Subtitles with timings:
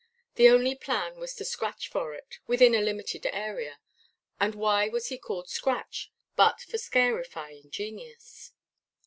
[0.33, 3.77] The only plan was to scratch for it, within a limited area;
[4.39, 8.51] and why was he called "Scratch," but for scarifying genius?